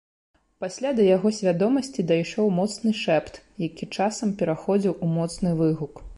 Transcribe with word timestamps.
Пасля 0.63 0.93
да 0.99 1.03
яго 1.07 1.31
свядомасці 1.39 2.07
дайшоў 2.13 2.49
моцны 2.61 2.95
шэпт, 3.03 3.33
які 3.67 3.91
часам 3.99 4.35
пераходзіў 4.43 4.99
у 5.03 5.13
моцны 5.17 5.49
выгук. 5.63 6.07